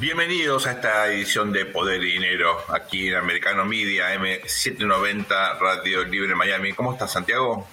[0.00, 6.36] Bienvenidos a esta edición de Poder y Dinero, aquí en Americano Media M790 Radio Libre
[6.36, 6.72] Miami.
[6.72, 7.66] ¿Cómo estás, Santiago?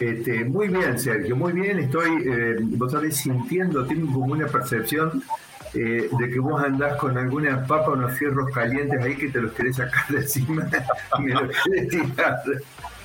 [0.00, 1.78] Este, muy bien, Sergio, muy bien.
[1.78, 5.22] Estoy, eh, vos sabés, sintiendo, tengo como una percepción
[5.74, 9.52] eh, de que vos andás con alguna papa, unos fierros calientes ahí que te los
[9.52, 10.68] querés sacar de encima
[11.20, 12.42] me los querés tirar.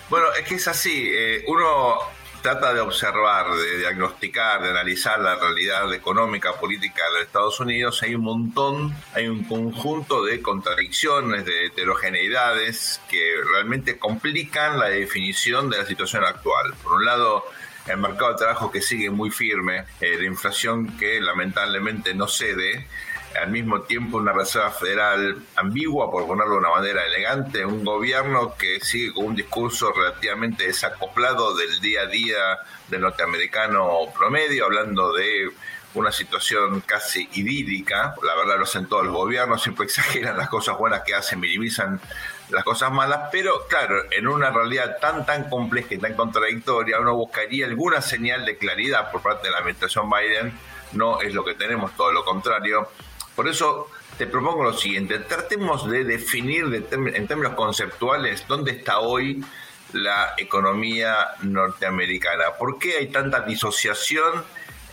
[0.09, 1.11] Bueno, es que es así.
[1.13, 1.97] Eh, uno
[2.45, 8.03] trata de observar, de diagnosticar, de analizar la realidad económica, política de los Estados Unidos,
[8.03, 15.71] hay un montón, hay un conjunto de contradicciones, de heterogeneidades que realmente complican la definición
[15.71, 16.75] de la situación actual.
[16.83, 17.45] Por un lado,
[17.87, 22.85] el mercado de trabajo que sigue muy firme, eh, la inflación que lamentablemente no cede,
[23.41, 28.55] al mismo tiempo una Reserva Federal ambigua, por ponerlo de una manera elegante, un gobierno
[28.57, 35.13] que sigue con un discurso relativamente desacoplado del día a día del norteamericano promedio, hablando
[35.13, 35.49] de
[35.95, 40.77] una situación casi idílica, la verdad lo hacen todos los gobiernos, siempre exageran las cosas
[40.77, 41.99] buenas que hacen, minimizan
[42.49, 47.15] las cosas malas, pero claro, en una realidad tan tan compleja y tan contradictoria, uno
[47.15, 50.53] buscaría alguna señal de claridad por parte de la administración Biden,
[50.91, 52.89] no es lo que tenemos, todo lo contrario.
[53.35, 59.43] Por eso te propongo lo siguiente, tratemos de definir en términos conceptuales dónde está hoy
[59.93, 62.45] la economía norteamericana.
[62.57, 64.43] ¿Por qué hay tanta disociación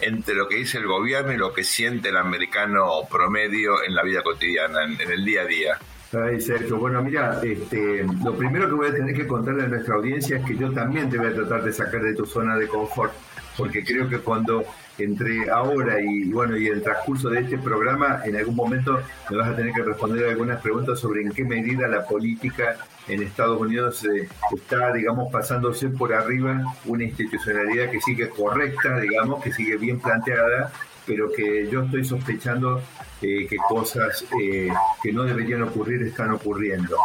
[0.01, 4.03] entre lo que dice el gobierno y lo que siente el americano promedio en la
[4.03, 5.79] vida cotidiana, en, el día a día?
[6.13, 9.95] Ay, Sergio, bueno, mira, este, lo primero que voy a tener que contarle a nuestra
[9.95, 12.69] audiencia es que yo también te voy a tratar de sacar de tu zona de
[12.69, 13.13] confort,
[13.57, 14.65] porque creo que cuando
[14.99, 19.01] entre ahora y bueno y el transcurso de este programa, en algún momento
[19.31, 22.77] me vas a tener que responder algunas preguntas sobre en qué medida la política
[23.09, 29.43] en Estados Unidos eh, está, digamos, pasándose por arriba una institucionalidad que sigue correcta, digamos,
[29.43, 30.71] que sigue bien planteada,
[31.07, 32.81] pero que yo estoy sospechando
[33.21, 34.69] eh, que cosas eh,
[35.03, 36.97] que no deberían ocurrir están ocurriendo.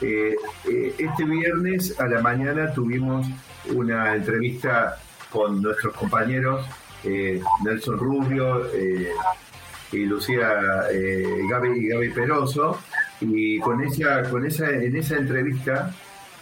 [0.00, 3.26] este viernes a la mañana tuvimos
[3.74, 4.96] una entrevista
[5.30, 6.64] con nuestros compañeros
[7.04, 9.12] eh, Nelson Rubio eh,
[9.92, 12.78] y Lucía eh, Gaby, Gaby Peroso.
[13.20, 15.92] Y con esa, con esa, en esa entrevista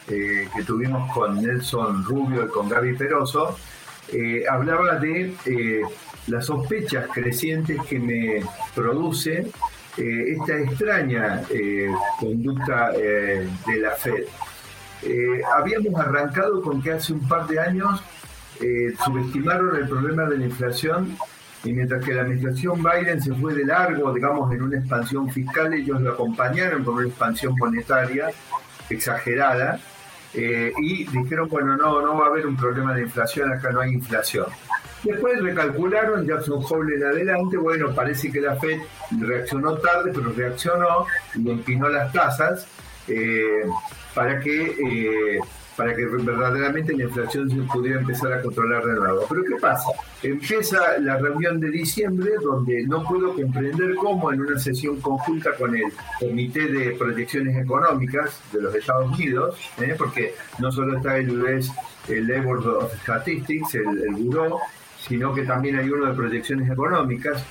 [0.06, 3.56] que tuvimos con Nelson Rubio y con Gaby Peroso,
[4.48, 5.34] hablaba de
[6.28, 8.40] las sospechas crecientes que me
[8.74, 9.50] produce
[9.96, 11.42] esta extraña
[12.20, 14.26] conducta de la Fed.
[15.56, 18.00] habíamos arrancado con que hace un par de años
[18.60, 21.16] eh, subestimaron el problema de la inflación
[21.64, 25.72] y mientras que la administración Biden se fue de largo, digamos, en una expansión fiscal,
[25.74, 28.30] ellos lo acompañaron con una expansión monetaria
[28.88, 29.80] exagerada
[30.32, 33.80] eh, y dijeron, bueno, no, no va a haber un problema de inflación, acá no
[33.80, 34.46] hay inflación.
[35.02, 38.80] Después recalcularon, Jackson Hole en adelante, bueno, parece que la Fed
[39.20, 42.66] reaccionó tarde, pero reaccionó y empinó las tasas
[43.08, 43.64] eh,
[44.14, 45.40] para que
[45.76, 49.26] para que verdaderamente la inflación se pudiera empezar a controlar de nuevo.
[49.28, 49.90] Pero ¿qué pasa?
[50.22, 55.76] Empieza la reunión de diciembre donde no puedo comprender cómo en una sesión conjunta con
[55.76, 59.94] el Comité de Proyecciones Económicas de los Estados Unidos, ¿eh?
[59.98, 61.70] porque no solo está el US,
[62.08, 64.58] el Labor of Statistics, el, el Bureau,
[65.06, 67.44] sino que también hay uno de proyecciones económicas,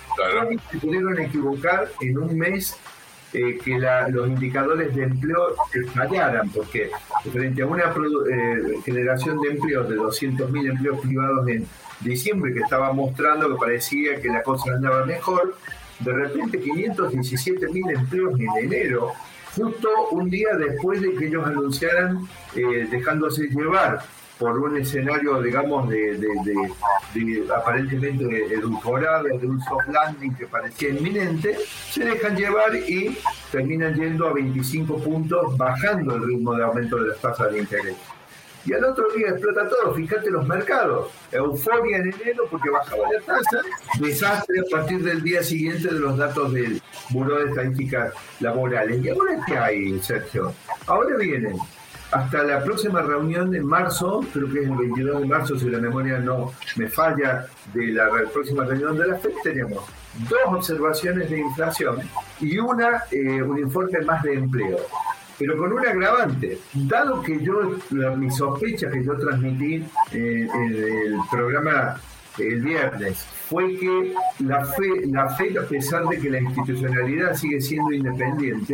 [0.71, 2.77] se pudieron equivocar en un mes
[3.35, 3.77] eh, que
[4.11, 5.55] los indicadores de empleo
[5.93, 6.89] fallaran, porque
[7.33, 11.67] frente a una eh, generación de empleos de 200.000 empleos privados en
[11.99, 15.57] diciembre que estaba mostrando que parecía que la cosa andaba mejor,
[15.99, 19.11] de repente 517.000 empleos en enero,
[19.53, 22.19] justo un día después de que ellos anunciaran
[22.55, 23.99] eh, dejándose llevar
[24.37, 26.19] por un escenario, digamos, de,
[27.55, 31.57] aparentemente edulcorado, de un soft landing que parecía inminente,
[31.89, 33.17] se dejan llevar y
[33.51, 37.95] terminan yendo a 25 puntos, bajando el ritmo de aumento de las tasas de interés.
[38.65, 43.21] Y al otro día explota todo, fíjate los mercados, euforia en enero porque bajaba la
[43.21, 43.61] tasa,
[43.99, 49.05] desastre a partir del día siguiente de los datos del Buró de Estadísticas Laborales.
[49.05, 50.51] ¿Y ahora qué hay, Sergio?
[50.87, 51.57] Ahora vienen
[52.15, 55.79] hasta la próxima reunión de marzo, creo que es el 22 de marzo, si la
[55.79, 59.83] memoria no me falla, de la próxima reunión de la FED, tenemos
[60.29, 61.97] dos observaciones de inflación
[62.39, 64.77] y una, eh, un informe más de empleo.
[65.37, 67.75] Pero con un agravante, dado que yo,
[68.15, 69.83] mi sospecha que yo transmití
[70.13, 71.97] eh, en el programa
[72.37, 77.61] el viernes fue que la fe, la fe, a pesar de que la institucionalidad sigue
[77.61, 78.73] siendo independiente,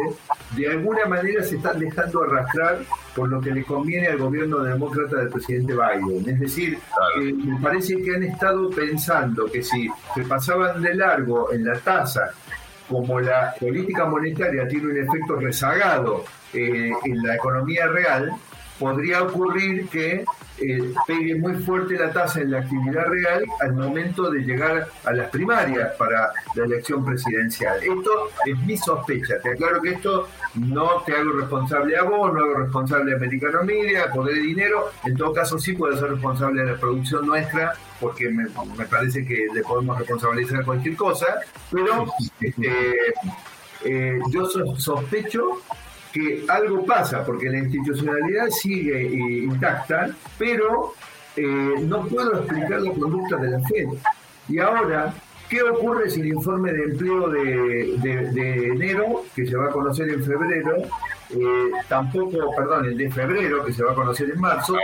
[0.55, 2.79] de alguna manera se están dejando arrastrar
[3.15, 6.29] por lo que le conviene al gobierno demócrata del presidente Biden.
[6.29, 6.77] Es decir,
[7.17, 12.31] me parece que han estado pensando que si se pasaban de largo en la tasa
[12.87, 18.33] como la política monetaria tiene un efecto rezagado eh, en la economía real,
[18.81, 20.25] podría ocurrir que
[20.57, 25.13] eh, pegue muy fuerte la tasa en la actividad real al momento de llegar a
[25.13, 27.77] las primarias para la elección presidencial.
[27.77, 29.39] Esto es mi sospecha.
[29.43, 33.63] Te aclaro que esto no te hago responsable a vos, no hago responsable a Americano
[33.63, 34.89] Media, a Poder de Dinero.
[35.05, 38.47] En todo caso, sí puedo ser responsable de la producción nuestra, porque me,
[38.89, 41.27] parece que le podemos responsabilizar a cualquier cosa.
[41.71, 42.07] Pero
[42.41, 42.95] este,
[43.83, 45.59] eh, yo sospecho
[46.11, 50.93] que algo pasa, porque la institucionalidad sigue eh, intacta, pero
[51.35, 53.87] eh, no puedo explicar la conducta de la Fed.
[54.49, 55.13] Y ahora,
[55.49, 60.23] ¿qué ocurre si el informe de empleo de, enero, que se va a conocer en
[60.23, 60.77] febrero,
[61.29, 64.75] eh, tampoco, perdón, el de febrero, que se va a conocer en marzo,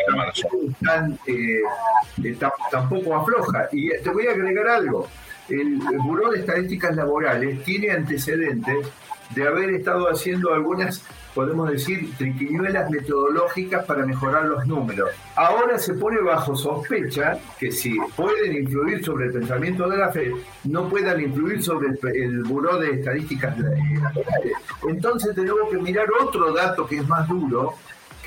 [2.71, 3.67] tampoco afloja?
[3.73, 5.07] Y te voy a agregar algo.
[5.49, 8.87] El Buró de Estadísticas Laborales tiene antecedentes
[9.31, 11.03] de haber estado haciendo algunas,
[11.33, 15.09] podemos decir, triquiñuelas metodológicas para mejorar los números.
[15.35, 20.31] Ahora se pone bajo sospecha que si pueden influir sobre el pensamiento de la FED,
[20.65, 24.53] no puedan influir sobre el, Buró de Estadísticas Laborales.
[24.87, 27.75] Entonces tenemos que mirar otro dato que es más duro,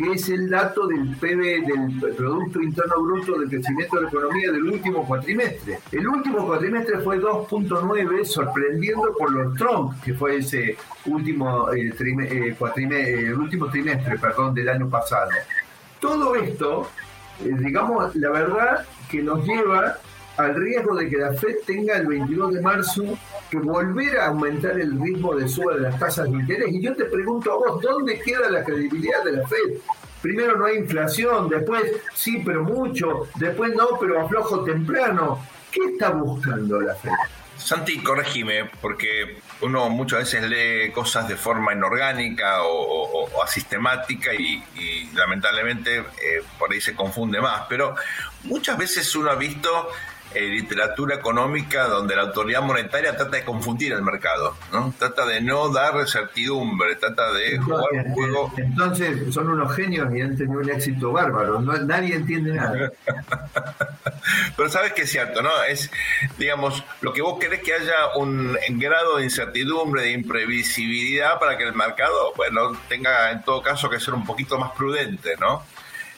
[0.00, 1.67] que es el dato del PB,
[2.00, 5.79] del Producto Interno Bruto de Crecimiento de la Economía del último cuatrimestre.
[5.93, 12.56] El último cuatrimestre fue 2.9, sorprendiendo por los Trump, que fue ese último, eh, eh,
[12.58, 15.31] eh, el último trimestre perdón, del año pasado.
[16.00, 16.88] Todo esto,
[17.44, 19.99] digamos, la verdad que nos lleva
[20.44, 23.19] al riesgo de que la FED tenga el 22 de marzo
[23.50, 26.69] que volver a aumentar el ritmo de suba de las tasas de interés.
[26.72, 29.78] Y yo te pregunto a vos, ¿dónde queda la credibilidad de la Fed?
[30.22, 31.82] Primero no hay inflación, después
[32.14, 35.44] sí, pero mucho, después no, pero aflojo temprano.
[35.72, 37.12] ¿Qué está buscando la Fed?
[37.56, 44.62] Santi, corregime, porque uno muchas veces lee cosas de forma inorgánica o, asistemática y,
[45.14, 47.94] lamentablemente eh, por ahí se confunde más, pero
[48.44, 49.88] muchas veces uno ha visto
[50.35, 54.94] eh, literatura económica donde la autoridad monetaria trata de confundir el mercado, ¿no?
[54.99, 58.53] Trata de no dar certidumbre, trata de jugar un juego.
[58.56, 62.93] Entonces son unos genios y han tenido un éxito bárbaro, nadie entiende nada.
[64.56, 65.50] Pero sabes que es cierto, ¿no?
[65.69, 65.91] Es,
[66.38, 71.65] digamos, lo que vos querés que haya un grado de incertidumbre, de imprevisibilidad para que
[71.65, 75.65] el mercado, bueno, tenga en todo caso que ser un poquito más prudente, ¿no?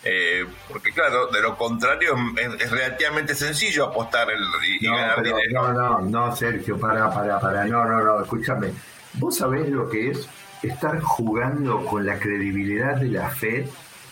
[0.04, 4.40] Eh, porque claro, de lo contrario es, relativamente sencillo apostar el,
[4.80, 5.72] y no, ganar dinero.
[5.72, 8.72] No, no, no, Sergio, para, para, para, no, no, no, escúchame.
[9.14, 10.28] ¿Vos sabés lo que es
[10.62, 13.66] estar jugando con la credibilidad de la Fed,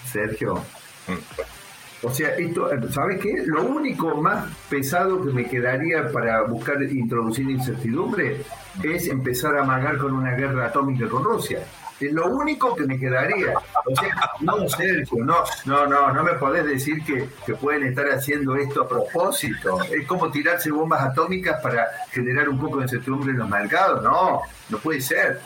[0.04, 0.64] Sergio?
[1.08, 1.59] Mm.
[2.02, 3.42] O sea, esto, ¿sabes qué?
[3.44, 8.42] Lo único más pesado que me quedaría para buscar introducir incertidumbre
[8.82, 11.62] es empezar a amagar con una guerra atómica con Rusia.
[12.00, 13.52] Es lo único que me quedaría.
[13.84, 18.08] O sea, no, Sergio, no, no, no, no me podés decir que, que pueden estar
[18.08, 19.82] haciendo esto a propósito.
[19.82, 24.02] Es como tirarse bombas atómicas para generar un poco de incertidumbre en los mercados.
[24.02, 25.40] No, no puede ser.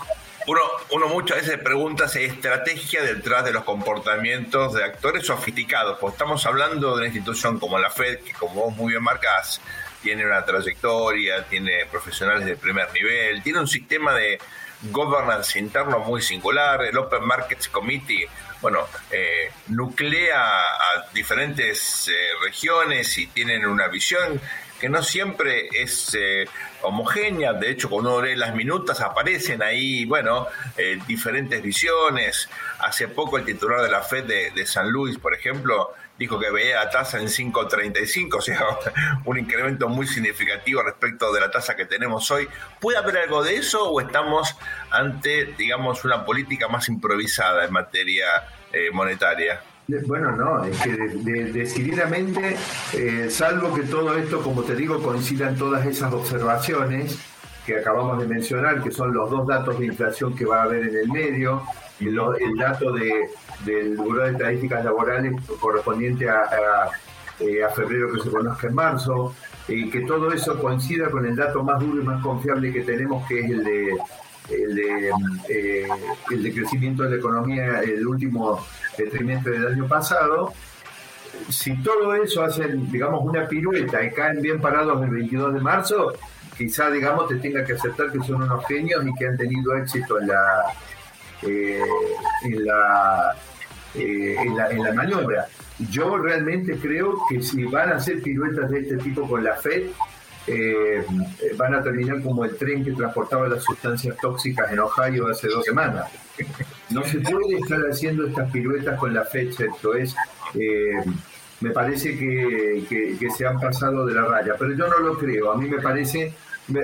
[0.47, 0.61] Uno,
[0.91, 6.15] uno muchas veces pregunta si hay estrategia detrás de los comportamientos de actores sofisticados, porque
[6.15, 9.61] estamos hablando de una institución como la Fed, que como vos muy bien marcás,
[10.03, 14.39] tiene una trayectoria, tiene profesionales de primer nivel, tiene un sistema de,
[14.91, 16.83] governance interno muy singular.
[16.85, 18.29] El Open Markets Committee,
[18.61, 24.41] bueno, eh, nuclea a diferentes eh, regiones y tienen una visión
[24.81, 26.47] que no siempre es eh,
[26.85, 27.53] homogénea.
[27.53, 30.47] De hecho, cuando uno lee las minutas aparecen ahí, bueno,
[31.07, 32.49] diferentes visiones.
[32.79, 36.51] Hace poco el titular de la Fed de, de San Luis, por ejemplo, dijo que
[36.51, 38.67] veía la tasa en 5.35, o sea,
[39.25, 42.49] un incremento muy significativo respecto de la tasa que tenemos hoy.
[42.81, 44.57] ¿Puede haber algo de eso o estamos
[44.91, 48.27] ante, digamos, una política más improvisada en materia
[48.73, 49.61] eh, monetaria?
[49.87, 50.97] Bueno, no, es que
[51.53, 52.57] decididamente,
[52.95, 57.19] eh, salvo que todo esto, como te digo, coincidan todas esas observaciones
[57.67, 60.89] que acabamos de mencionar, que son los dos datos de inflación que va a haber
[60.89, 61.63] en el medio,
[62.01, 63.29] el, el dato de,
[63.67, 66.91] del Buró de Estadísticas Laborales correspondiente a,
[67.41, 69.35] eh, a, febrero que se conozca en marzo,
[69.69, 73.27] y que todo eso coincida con el dato más duro y más confiable que tenemos,
[73.29, 73.99] que es el de,
[74.51, 74.79] el
[75.49, 75.89] eh,
[76.31, 78.65] el de crecimiento de la economía el último
[78.97, 80.53] trimestre del año pasado.
[81.49, 86.13] Si todo eso hacen, digamos, una pirueta y caen bien parados el 22 de marzo,
[86.57, 90.21] quizá, digamos, te tenga que aceptar que son unos genios y que han tenido éxito
[90.21, 90.65] en la,
[91.43, 91.81] eh,
[92.45, 93.35] en, la,
[93.95, 95.47] eh, en, la, en la maniobra.
[95.91, 99.91] Yo realmente creo que si van a hacer piruetas de este tipo con la FED,
[100.47, 101.05] eh,
[101.57, 105.65] van a terminar como el tren que transportaba las sustancias tóxicas en Ohio hace dos
[105.65, 106.11] semanas.
[106.91, 110.15] No se puede estar haciendo estas piruetas con la fecha, esto es,
[110.55, 111.03] eh,
[111.61, 112.85] me parece que,
[113.19, 115.81] que, se han pasado de la raya, pero yo no lo creo, a mí me
[115.81, 116.35] parece,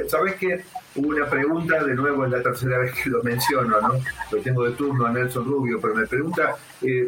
[0.08, 0.64] ¿sabes qué?
[0.96, 4.00] Hubo una pregunta, de nuevo es la tercera vez que lo menciono, ¿no?
[4.32, 7.06] Lo tengo de turno a Nelson Rubio, pero me pregunta, eh,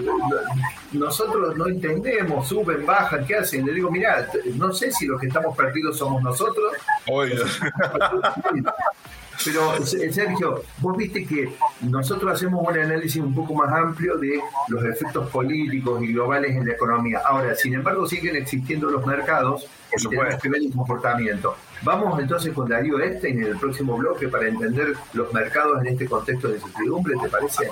[0.92, 3.66] nosotros no entendemos, suben, bajan, ¿qué hacen?
[3.66, 6.72] Le digo, mira, no sé si los que estamos perdidos somos nosotros.
[9.44, 14.84] Pero Sergio, vos viste que nosotros hacemos un análisis un poco más amplio de los
[14.84, 17.20] efectos políticos y globales en la economía.
[17.24, 21.56] Ahora, sin embargo, siguen existiendo los mercados y tenemos que ver el comportamiento.
[21.82, 26.06] Vamos entonces con Darío Epstein en el próximo bloque para entender los mercados en este
[26.06, 27.70] contexto de incertidumbre, ¿te parece?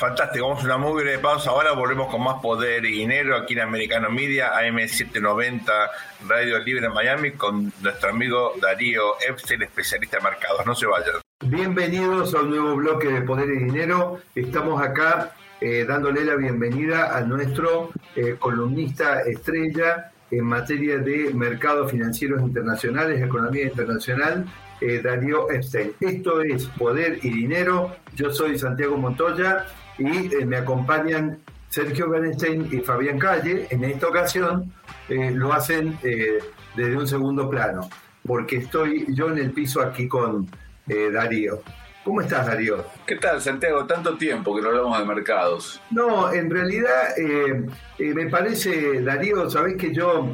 [0.00, 1.50] Fantástico, vamos a una muy breve pausa.
[1.50, 5.70] Ahora volvemos con más poder y dinero aquí en Americano Media, AM790,
[6.26, 10.64] Radio Libre en Miami, con nuestro amigo Darío Epstein, especialista en mercados.
[10.64, 11.16] No se vayan.
[11.44, 14.20] Bienvenidos a un nuevo bloque de Poder y Dinero.
[14.34, 21.90] Estamos acá eh, dándole la bienvenida a nuestro eh, columnista estrella en materia de mercados
[21.90, 24.46] financieros internacionales, economía internacional,
[24.80, 25.92] eh, Darío Epstein.
[26.00, 27.96] Esto es Poder y Dinero.
[28.14, 29.66] Yo soy Santiago Montoya
[29.98, 33.66] y eh, me acompañan Sergio Bernstein y Fabián Calle.
[33.70, 34.72] En esta ocasión
[35.08, 37.88] eh, lo hacen desde un segundo plano,
[38.26, 40.48] porque estoy yo en el piso aquí con
[40.86, 41.62] Darío.
[42.02, 42.84] ¿Cómo estás, Darío?
[43.06, 43.86] ¿Qué tal, Santiago?
[43.86, 45.80] Tanto tiempo que no hablamos de mercados.
[45.90, 47.14] No, en realidad
[47.98, 50.30] me parece, Darío, sabés que yo,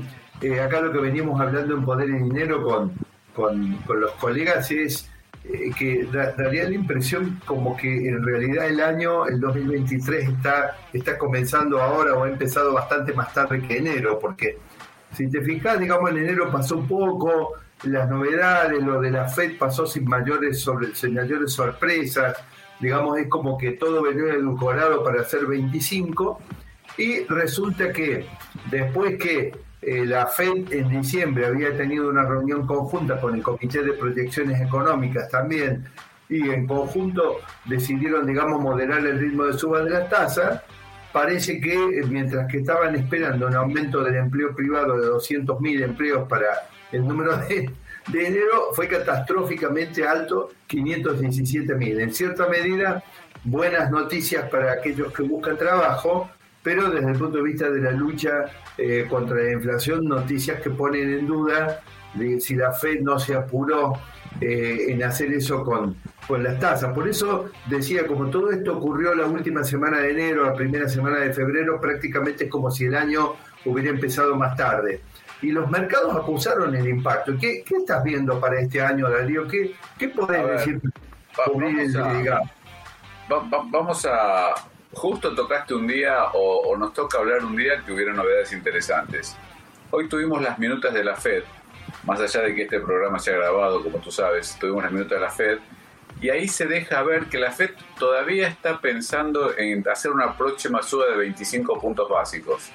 [0.64, 2.92] acá lo que veníamos hablando en Poder y Dinero con,
[3.36, 5.08] con, los colegas es
[5.44, 11.18] eh, que daría la impresión como que en realidad el año, el 2023, está, está
[11.18, 14.58] comenzando ahora o ha empezado bastante más tarde que enero, porque
[15.12, 17.52] si te fijas, digamos, en enero pasó poco,
[17.84, 22.36] las novedades, lo de la FED pasó sin mayores, sobre, sin mayores sorpresas,
[22.80, 26.40] digamos, es como que todo venía edulcorado para hacer 25,
[26.96, 28.26] y resulta que
[28.70, 29.52] después que
[29.86, 34.60] eh, la FED en diciembre había tenido una reunión conjunta con el Comité de Proyecciones
[34.60, 35.84] Económicas también
[36.28, 40.60] y en conjunto decidieron, digamos, moderar el ritmo de suba de las tasas.
[41.12, 46.28] Parece que eh, mientras que estaban esperando un aumento del empleo privado de 200.000 empleos
[46.28, 47.70] para el número de,
[48.08, 52.00] de enero, fue catastróficamente alto, 517.000.
[52.00, 53.04] En cierta medida,
[53.44, 56.28] buenas noticias para aquellos que buscan trabajo,
[56.66, 58.46] pero desde el punto de vista de la lucha
[58.76, 61.80] eh, contra la inflación, noticias que ponen en duda
[62.14, 63.92] de si la Fed no se apuró
[64.40, 65.94] eh, en hacer eso con,
[66.26, 66.92] con las tasas.
[66.92, 71.20] Por eso decía, como todo esto ocurrió la última semana de enero, la primera semana
[71.20, 75.02] de febrero, prácticamente es como si el año hubiera empezado más tarde.
[75.42, 77.36] Y los mercados acusaron el impacto.
[77.40, 79.46] ¿Qué, qué estás viendo para este año, Darío?
[79.46, 80.80] ¿Qué, qué podés decir?
[83.70, 84.52] vamos a
[84.96, 89.36] justo tocaste un día o, nos toca hablar un día que hubiera novedades interesantes.
[89.90, 91.44] Hoy tuvimos las minutas de la Fed,
[92.04, 95.18] más allá de que este programa se ha grabado, como tú sabes, tuvimos las minutas
[95.18, 95.58] de la Fed,
[96.20, 100.82] y ahí se deja ver que la Fed todavía está pensando en hacer una próxima
[100.82, 102.70] suba de 25 puntos básicos.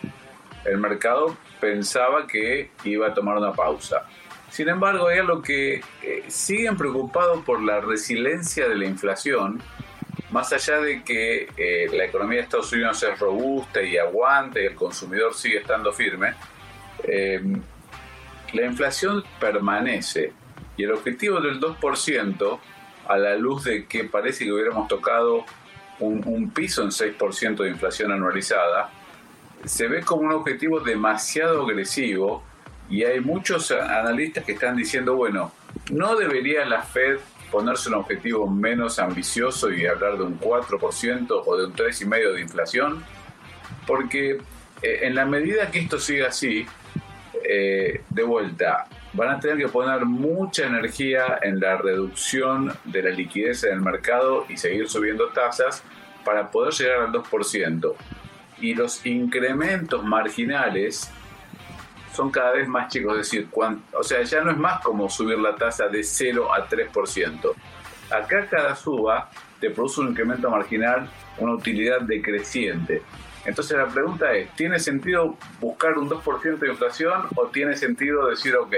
[0.64, 4.06] El mercado pensaba que iba a tomar una pausa.
[4.52, 9.60] Sin embargo, hay algo que eh, siguen preocupados por la resiliencia de la inflación
[10.32, 14.66] más allá de que eh, la economía de Estados Unidos es robusta y aguante y
[14.66, 16.34] el consumidor sigue estando firme,
[17.04, 17.42] eh,
[18.54, 20.34] la inflación permanece
[20.78, 22.60] y el objetivo del 2%,
[23.08, 25.44] a la luz de que parece que hubiéramos tocado
[26.00, 28.90] un, un piso en 6% de inflación anualizada,
[29.66, 32.44] se ve como un objetivo demasiado agresivo
[32.90, 35.52] y hay muchos analistas que están diciendo, bueno,
[35.92, 37.20] no debería la Fed
[37.52, 42.42] ponerse un objetivo menos ambicioso y hablar de un 4% o de un 3,5% de
[42.42, 43.04] inflación,
[43.86, 44.38] porque
[44.82, 46.66] eh, en la medida que esto siga así,
[47.44, 53.10] eh, de vuelta, van a tener que poner mucha energía en la reducción de la
[53.10, 55.84] liquidez en el mercado y seguir subiendo tasas
[56.24, 57.96] para poder llegar al 2%.
[58.60, 61.12] Y los incrementos marginales
[62.14, 63.14] son cada vez más chicos.
[63.14, 66.68] Es decir, o sea, ya no es más como subir la tasa de 0 a
[66.68, 67.54] 3%.
[68.12, 73.02] Acá cada suba te produce un incremento marginal, una utilidad decreciente.
[73.46, 78.56] Entonces la pregunta es, ¿tiene sentido buscar un 2% de inflación o tiene sentido decir,
[78.56, 78.74] ok,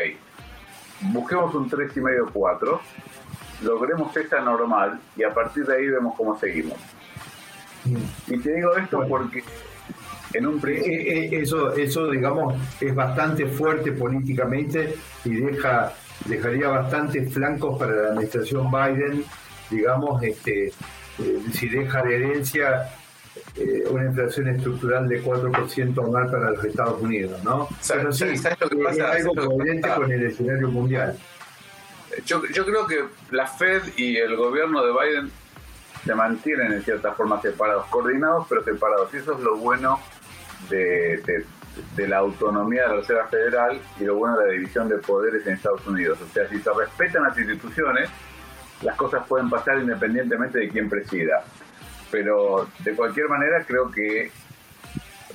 [1.11, 2.79] busquemos un 3,5-4,
[3.63, 6.77] logremos esta normal y a partir de ahí vemos cómo seguimos?
[8.27, 9.43] Y te digo esto porque
[10.33, 15.93] en un eh, eh, eso, eso, digamos, es bastante fuerte políticamente y deja
[16.25, 19.25] dejaría bastantes flancos para la administración Biden,
[19.69, 22.89] digamos, este, eh, si deja de herencia
[23.55, 27.67] eh, una inflación estructural de 4% anual para los Estados Unidos, ¿no?
[27.87, 31.17] Pero sí, es algo coherente con el escenario mundial.
[32.25, 35.31] Yo, yo creo que la Fed y el gobierno de Biden
[36.05, 39.11] se mantienen en cierta forma separados, coordinados pero separados.
[39.13, 39.99] Y eso es lo bueno
[40.69, 41.45] de,
[42.07, 45.53] la autonomía de la Reserva Federal y lo bueno de la división de poderes en
[45.53, 46.19] Estados Unidos.
[46.21, 48.09] O sea, si se respetan las instituciones,
[48.81, 51.43] las cosas pueden pasar independientemente de quién presida.
[52.11, 54.31] Pero de cualquier manera creo que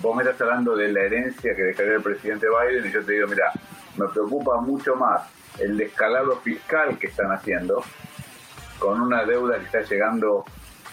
[0.01, 3.13] vos me estás hablando de la herencia que dejaría el presidente Biden y yo te
[3.13, 3.53] digo, mira,
[3.97, 5.23] me preocupa mucho más
[5.59, 7.83] el descalabro fiscal que están haciendo
[8.79, 10.45] con una deuda que está llegando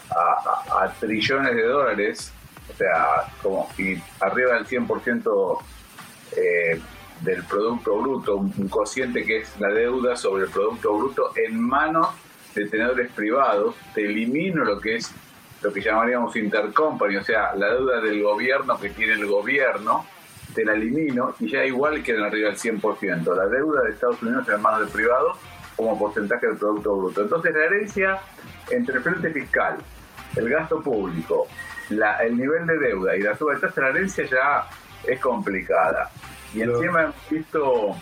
[0.09, 2.33] a, trillones de dólares,
[2.75, 5.57] o sea, como y arriba del 100%
[6.35, 6.81] eh,
[7.21, 12.09] del Producto Bruto, un cociente que es la deuda sobre el Producto Bruto en manos
[12.53, 15.13] de tenedores privados, te elimino lo que es
[15.61, 20.05] lo que llamaríamos intercompany, o sea, la deuda del gobierno que tiene el gobierno,
[20.53, 23.35] te la elimino y ya igual quedan arriba del 100%.
[23.35, 25.37] La deuda de Estados Unidos en manos del privado
[25.75, 27.21] como porcentaje del Producto Bruto.
[27.21, 28.19] Entonces la herencia
[28.69, 29.77] entre el frente fiscal,
[30.35, 31.47] el gasto público,
[31.89, 34.67] el nivel de deuda y la suba de tasa, la herencia ya
[35.05, 36.09] es complicada.
[36.53, 37.95] Y encima hemos visto,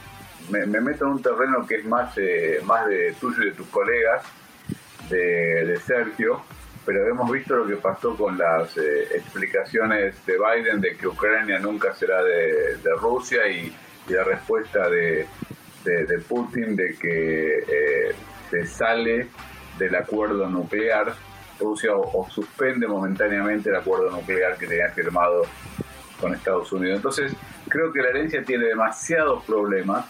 [0.49, 3.67] me, meto en un terreno que es más, eh, más de tuyo y de tus
[3.67, 4.23] colegas,
[5.09, 6.43] de, Sergio,
[6.85, 11.59] pero hemos visto lo que pasó con las eh, explicaciones de Biden de que Ucrania
[11.59, 13.75] nunca será de, Rusia y,
[14.09, 15.25] la respuesta de,
[15.85, 18.15] de, Putin de que eh,
[18.49, 19.29] se sale
[19.77, 21.13] del acuerdo nuclear,
[21.63, 25.43] Rusia o, suspende momentáneamente el acuerdo nuclear que tenía firmado
[26.19, 26.97] con Estados Unidos.
[26.97, 27.33] Entonces,
[27.69, 30.05] creo que la herencia tiene demasiados problemas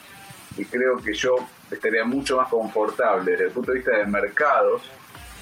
[0.58, 1.36] y creo que yo
[1.72, 4.92] estaría mucho más confortable desde el punto de vista de mercados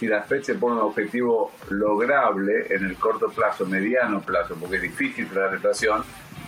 [0.02, 4.78] si la FED se pone un objetivo lograble en el corto plazo, mediano plazo, porque
[4.78, 6.04] es difícil la inflación,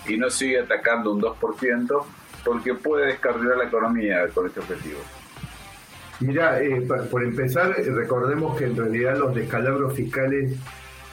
[0.08, 2.06] y no sigue atacando un 2%,
[2.44, 5.00] porque puede descarrilar la economía con este objetivo.
[6.24, 6.82] Mira, eh,
[7.12, 10.54] por empezar, recordemos que en realidad los descalabros fiscales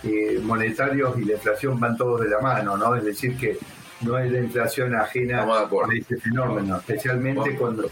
[0.04, 2.94] eh, monetarios y la inflación van todos de la mano, ¿no?
[2.94, 3.58] Es decir, que
[4.02, 7.90] no es la inflación ajena a este fenómeno, especialmente cuando,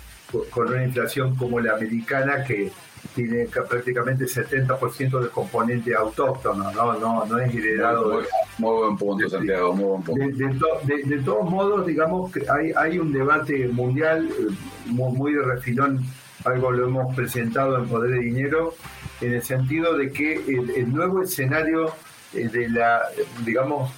[0.50, 2.70] con una inflación como la americana que
[3.14, 8.22] tiene prácticamente 70% de componente autóctono, no, no, no es heredado.
[8.59, 10.66] Muy, buen punto, Santiago, muy buen punto.
[10.85, 14.52] De, todos modos, digamos que hay, hay un debate mundial eh,
[14.87, 16.00] muy, de refilón,
[16.44, 18.74] algo lo hemos presentado en Poder de Dinero,
[19.20, 21.94] en el sentido de que el, nuevo escenario
[22.35, 23.03] eh, de la,
[23.44, 23.90] digamos,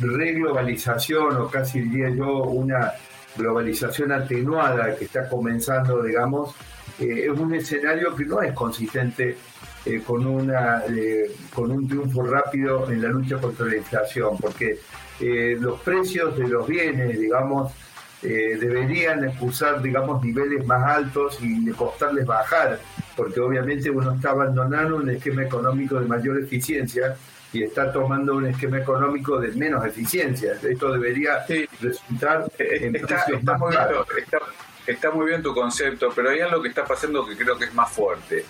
[0.00, 2.92] reglobalización, o casi diría yo, una
[3.36, 6.54] globalización atenuada que está comenzando, digamos,
[6.98, 9.36] eh, es un escenario que no es consistente
[9.86, 10.82] eh, con, una,
[11.54, 14.78] con un triunfo rápido en la lucha contra la inflación, porque
[15.20, 17.72] los precios de los bienes, digamos,
[18.22, 22.78] deberían expulsar, digamos, niveles más altos y de costarles bajar,
[23.16, 27.16] porque obviamente uno está abandonando un esquema económico de mayor eficiencia
[27.52, 30.52] y está tomando un esquema económico de menos eficiencia.
[30.62, 31.44] Esto debería
[31.80, 34.06] resultar en precios más altos
[34.86, 37.74] está muy bien tu concepto, pero hay algo que está pasando que creo que es
[37.74, 38.44] más fuerte.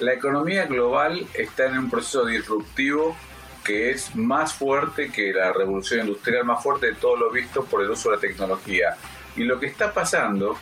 [0.00, 3.16] La economía global está en un proceso disruptivo
[3.64, 7.82] que es más fuerte que la revolución industrial, más fuerte de todo lo visto por
[7.82, 8.96] el uso de la tecnología.
[9.36, 10.56] Y lo que está pasando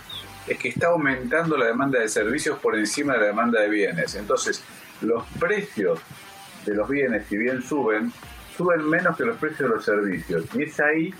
[0.47, 4.15] es que está aumentando la demanda de servicios por encima de la demanda de bienes.
[4.15, 4.63] Entonces,
[5.01, 6.01] los precios
[6.65, 8.13] de los bienes, si bien suben,
[8.57, 10.45] suben menos que los precios de los servicios.
[10.55, 11.15] Y es ahí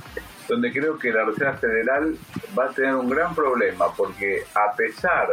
[0.49, 2.17] donde creo que la Reserva Federal
[2.59, 5.29] va a tener un gran problema, porque a pesar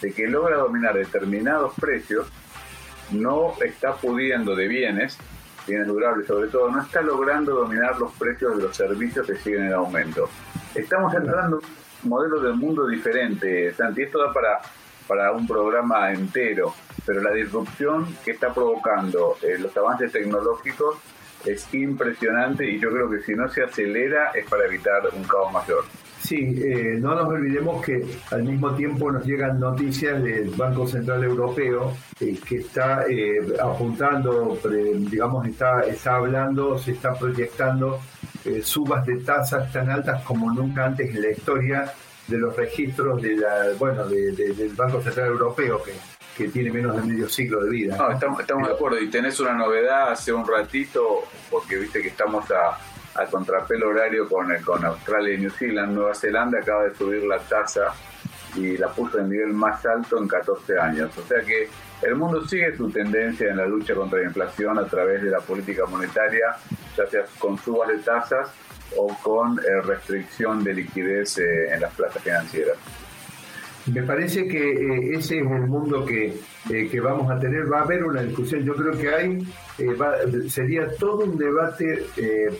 [0.00, 2.26] de que logra dominar determinados precios,
[3.12, 5.18] no está pudiendo de bienes,
[5.66, 9.66] bienes durables sobre todo, no está logrando dominar los precios de los servicios que siguen
[9.66, 10.28] en aumento.
[10.74, 11.64] Estamos entrando en
[12.04, 14.60] un modelo del mundo diferente, Santi, esto da para,
[15.06, 16.74] para un programa entero,
[17.04, 20.98] pero la disrupción que está provocando eh, los avances tecnológicos
[21.44, 25.52] es impresionante y yo creo que si no se acelera es para evitar un caos
[25.52, 25.84] mayor.
[26.26, 31.22] Sí, eh, no nos olvidemos que al mismo tiempo nos llegan noticias del Banco Central
[31.22, 34.58] Europeo eh, que está eh, apuntando,
[35.08, 38.00] digamos, está, está hablando, se está proyectando
[38.62, 41.92] subas de tasas tan altas como nunca antes en la historia
[42.26, 45.92] de los registros de la, bueno, del Banco Central Europeo, que
[46.36, 47.96] que tiene menos de medio siglo de vida.
[47.96, 49.00] No, estamos, estamos de acuerdo.
[49.00, 52.78] Y tenés una novedad hace un ratito, porque viste que estamos a,
[53.18, 55.94] a contrapelo horario con, con Australia y New Zealand.
[55.94, 57.92] Nueva Zelanda acaba de subir la tasa
[58.54, 61.16] y la puso en nivel más alto en 14 años.
[61.18, 61.68] O sea que
[62.02, 65.40] el mundo sigue su tendencia en la lucha contra la inflación a través de la
[65.40, 66.56] política monetaria,
[66.96, 68.50] ya sea con subas de tasas
[68.96, 72.76] o con eh, restricción de liquidez eh, en las plazas financieras.
[73.92, 76.34] Me parece que eh, ese es el mundo que,
[76.68, 77.70] que, vamos a tener.
[77.72, 78.64] Va a haber una discusión.
[78.64, 82.04] Yo creo que hay, sería todo un debate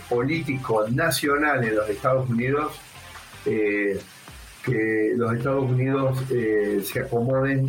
[0.08, 2.80] político nacional en los Estados Unidos
[3.44, 6.18] que los Estados Unidos
[6.84, 7.66] se acomoden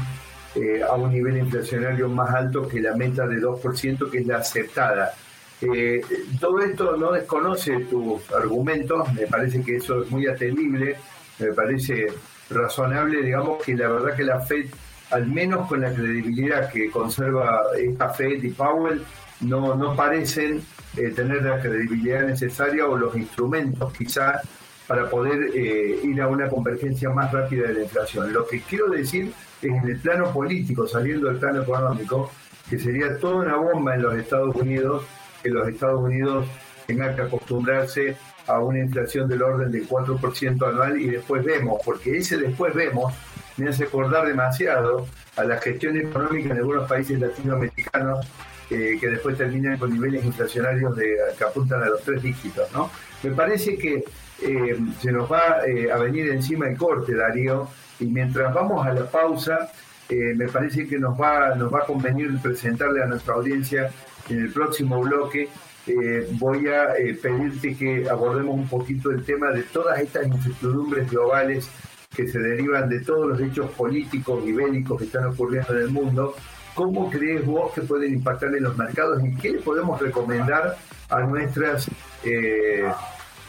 [0.88, 5.14] a un nivel inflacionario más alto que la meta de 2%, que es la aceptada.
[5.62, 6.02] Eh,
[6.40, 10.98] todo esto no desconoce tus argumentos, me parece que eso es muy atendible,
[11.40, 12.08] me parece
[12.50, 14.68] razonable, digamos que la verdad que la Fed,
[15.12, 19.04] al menos con la credibilidad que conserva esta Fed y Powell,
[19.42, 20.62] no, no parecen
[20.96, 24.42] eh, tener la credibilidad necesaria o los instrumentos quizás
[24.88, 28.32] para poder eh, ir a una convergencia más rápida de la inflación.
[28.32, 32.32] Lo que quiero decir es en el plano político, saliendo del plano económico,
[32.70, 35.04] que sería toda una bomba en los Estados Unidos
[35.44, 36.48] que los Estados Unidos
[36.86, 42.18] tengan que acostumbrarse a una inflación del orden del 4% anual y después vemos, porque
[42.18, 43.14] ese después vemos
[43.58, 48.26] me hace acordar demasiado a la gestión económica en algunos países latinoamericanos
[48.70, 52.72] eh, que después terminan con niveles inflacionarios que apuntan a los tres dígitos.
[52.74, 52.90] ¿no?
[53.24, 54.04] Me parece que
[54.44, 57.68] eh, se nos va eh, a venir encima el corte, Darío,
[58.00, 59.72] y mientras vamos a la pausa,
[60.10, 63.90] me parece que nos va, nos va a convenir presentarle a nuestra audiencia
[64.30, 65.50] en el próximo bloque
[65.88, 71.10] eh, voy a eh, pedirte que abordemos un poquito el tema de todas estas incertidumbres
[71.10, 71.70] globales
[72.14, 75.90] que se derivan de todos los hechos políticos y bélicos que están ocurriendo en el
[75.90, 76.36] mundo.
[76.74, 80.78] ¿Cómo crees vos que pueden impactar en los mercados y qué le podemos recomendar
[81.10, 81.90] a nuestras
[82.24, 82.86] eh,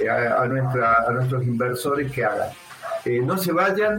[0.09, 2.51] a, nuestra, a nuestros inversores que hagan?
[3.23, 3.99] no se vayan,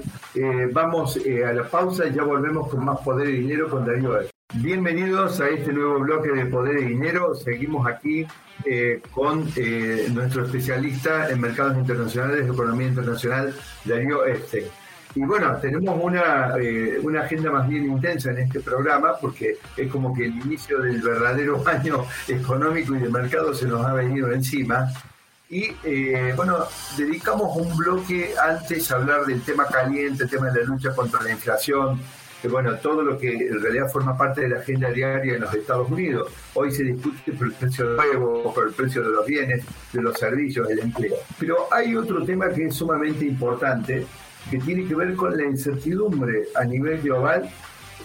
[0.71, 4.19] vamos a la pausa y ya volvemos con más poder y dinero con Darío
[4.55, 7.35] Bienvenidos a este nuevo bloque de Poder y Dinero.
[7.35, 8.25] Seguimos aquí
[8.65, 13.53] eh, con eh, nuestro especialista en mercados internacionales, economía internacional,
[13.85, 14.67] Darío Este.
[15.13, 19.91] Y bueno, tenemos una, eh, una agenda más bien intensa en este programa porque es
[19.91, 24.31] como que el inicio del verdadero año económico y de mercado se nos ha venido
[24.31, 24.91] encima.
[25.51, 25.71] Y
[26.35, 30.93] bueno, dedicamos un bloque antes a hablar del tema caliente, el tema de la lucha
[30.93, 31.99] contra la inflación,
[32.47, 35.89] bueno, todo lo que en realidad forma parte de la agenda diaria en los Estados
[35.91, 36.31] Unidos.
[36.53, 40.01] Hoy se discute por el precio de nuevo, por el precio de los bienes, de
[40.01, 41.15] los servicios, del empleo.
[41.37, 44.05] Pero hay otro tema que es sumamente importante,
[44.49, 47.49] que tiene que ver con la incertidumbre a nivel global.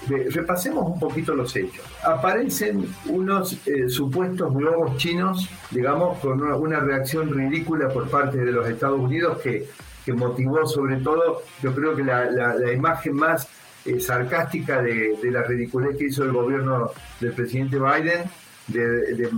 [0.08, 1.84] Repasemos un poquito los hechos.
[2.02, 8.68] Aparecen unos eh, supuestos globos chinos, digamos, con una, reacción ridícula por parte de los
[8.68, 9.66] Estados Unidos que,
[10.04, 13.48] que motivó sobre todo, yo creo que la, la imagen más
[13.84, 18.24] eh, sarcástica de, la ridiculez que hizo el gobierno del presidente Biden
[18.68, 19.30] de,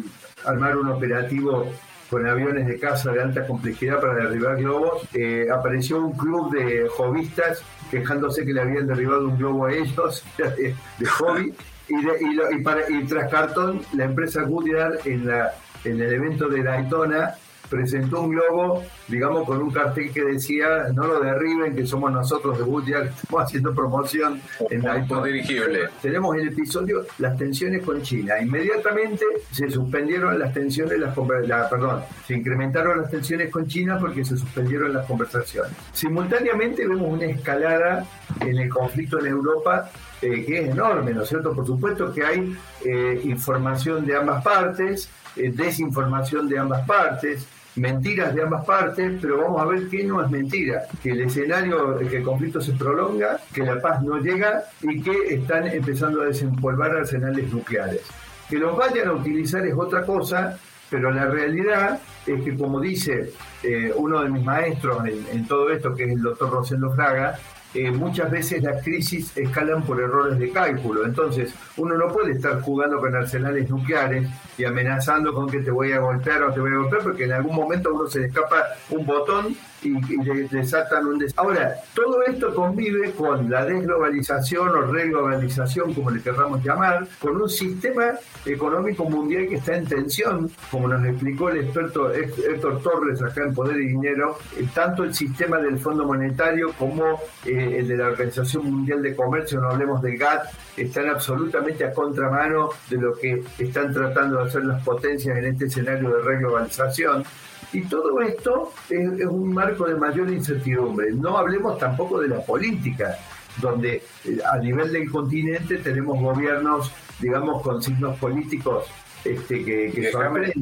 [0.44, 1.72] armar un operativo
[2.08, 5.08] con aviones de caza de alta complejidad para derribar globos.
[5.12, 10.24] Eh, apareció un club de jovistas quejándose que le habían derribado un globo a ellos
[10.38, 11.52] de, hobby.
[11.88, 15.52] Y, para, y tras cartón, la empresa Goodyear en, la,
[15.84, 17.34] en el evento de Daytona
[17.68, 22.58] presentó un globo, digamos, con un cartel que decía, no lo derriben, que somos nosotros
[22.58, 25.88] de Goodyear, que estamos haciendo promoción en la dirigible.
[26.02, 28.40] Tenemos el episodio Las tensiones con China.
[28.40, 34.24] Inmediatamente se suspendieron las tensiones, las, la, perdón, se incrementaron las tensiones con China porque
[34.24, 35.72] se suspendieron las conversaciones.
[35.92, 38.06] Simultáneamente vemos una escalada
[38.40, 39.90] en el conflicto en Europa
[40.22, 41.52] eh, que es enorme, ¿no es cierto?
[41.52, 47.46] Por supuesto que hay eh, información de ambas partes, eh, desinformación de ambas partes,
[47.76, 51.98] mentiras de ambas partes, pero vamos a ver qué no es mentira, que el escenario,
[51.98, 56.26] que el conflicto se prolonga, que la paz no llega y que están empezando a
[56.26, 58.02] desempolvar arsenales nucleares.
[58.48, 60.58] Que los vayan a utilizar es otra cosa,
[60.88, 65.94] pero la realidad es que, como dice eh, uno de mis maestros en, todo esto,
[65.94, 67.38] que es el doctor Rosendo Fraga,
[67.74, 71.04] eh, muchas veces las crisis escalan por errores de cálculo.
[71.04, 75.92] Entonces, uno no puede estar jugando con arsenales nucleares y amenazando con que te voy
[75.92, 78.64] a golpear o te voy a golpear, porque en algún momento uno se le escapa
[78.90, 79.90] un botón y,
[80.24, 86.22] le desatan un des Ahora, todo esto convive con la desglobalización o reglobalización, como le
[86.22, 88.12] querramos llamar, con un sistema
[88.44, 93.54] económico mundial que está en tensión, como nos explicó el experto Héctor Torres acá en
[93.54, 98.08] Poder y Dinero, eh, tanto el sistema del Fondo Monetario como eh, el de la
[98.08, 103.42] Organización Mundial de Comercio, no hablemos del GATT, están absolutamente a contramano de lo que
[103.58, 107.24] están tratando de hacer las potencias en este escenario de reglobalización.
[107.72, 111.12] Y todo esto es, un marco de mayor incertidumbre.
[111.12, 113.16] No hablemos tampoco de la política,
[113.60, 118.86] donde eh, a nivel del continente tenemos gobiernos, digamos, con signos políticos
[119.24, 120.52] este, que, que déjame,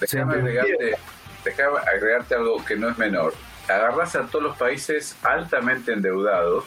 [0.00, 0.96] déjame agregarte,
[1.44, 3.34] déjame agregarte algo que no es menor.
[3.68, 6.64] Agarras a todos los países altamente endeudados,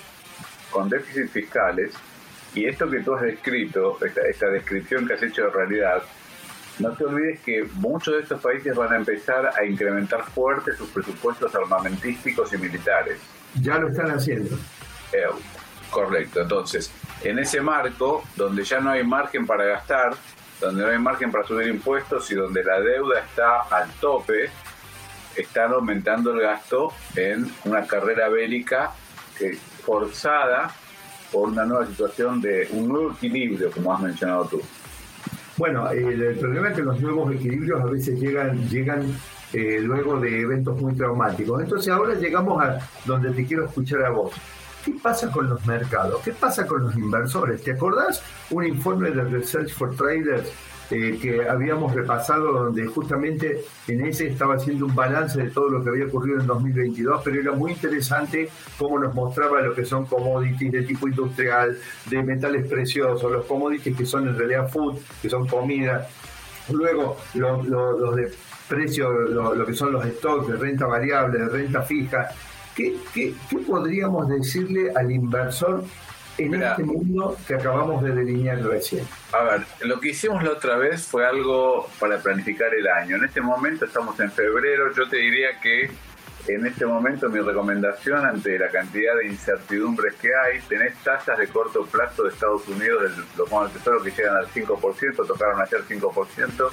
[0.72, 1.94] con déficits fiscales,
[2.58, 4.00] y esto que tú has descrito,
[4.30, 6.02] esta, descripción que has hecho de realidad,
[6.80, 10.90] no te olvides que muchos de estos países van a empezar a incrementar fuerte sus
[10.90, 13.20] presupuestos armamentísticos y militares.
[13.62, 14.56] Ya lo están haciendo.
[15.12, 15.26] Eh,
[15.90, 16.42] correcto.
[16.42, 16.92] Entonces,
[17.24, 20.16] en ese marco, donde ya no hay margen para gastar,
[20.60, 24.50] donde no hay margen para subir impuestos y donde la deuda está al tope,
[25.36, 28.92] están aumentando el gasto en una carrera bélica
[29.84, 30.74] forzada
[31.32, 34.62] por una nueva situación de un nuevo equilibrio, como has mencionado tú.
[35.58, 39.04] Bueno, el, problema es que los nuevos equilibrios a veces llegan, llegan
[39.54, 41.62] eh, luego de eventos muy traumáticos.
[41.62, 44.34] Entonces ahora llegamos a donde te quiero escuchar a vos.
[44.86, 46.22] ¿Qué pasa con los mercados?
[46.24, 47.64] ¿Qué pasa con los inversores?
[47.64, 50.48] ¿Te acordás un informe de Research for Traders
[50.90, 55.84] eh, que habíamos repasado donde justamente en ese estaba haciendo un balance de todo lo
[55.84, 60.06] que había ocurrido en 2022, pero era muy interesante cómo nos mostraba lo que son
[60.06, 61.78] commodities de tipo industrial,
[62.10, 66.08] de metales preciosos, los commodities que son en realidad food, que son comida,
[66.70, 68.32] luego los de
[68.68, 72.30] precio, lo, que son los stocks de renta variable, de renta fija.
[72.76, 75.84] ¿Qué, qué, qué podríamos decirle al inversor
[76.38, 79.06] en este mundo que acabamos de delinear recién?
[79.34, 83.18] A ver, lo que hicimos la otra vez fue algo para planificar el año.
[83.18, 85.90] En este momento estamos en febrero, yo te diría que
[86.48, 91.48] en este momento mi recomendación ante la cantidad de incertidumbres que hay, tenés tasas de
[91.48, 95.62] corto plazo de Estados Unidos, de los fondos de tesoro que llegan al 5%, tocaron
[95.62, 96.70] ayer 5%,